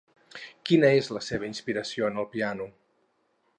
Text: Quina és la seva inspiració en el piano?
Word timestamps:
Quina 0.69 0.89
és 1.01 1.09
la 1.17 1.21
seva 1.27 1.47
inspiració 1.49 2.09
en 2.11 2.19
el 2.25 2.29
piano? 2.35 2.71